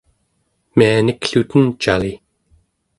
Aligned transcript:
mianikluten 0.77 1.65
cali! 1.81 2.13